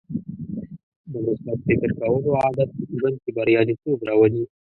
[1.11, 4.43] د مثبت فکر کولو عادت ژوند کې بریالیتوب راولي.